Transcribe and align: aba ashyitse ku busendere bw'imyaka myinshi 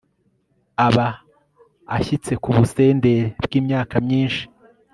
aba 0.85 1.07
ashyitse 1.95 2.31
ku 2.41 2.49
busendere 2.57 3.23
bw'imyaka 3.43 3.95
myinshi 4.05 4.43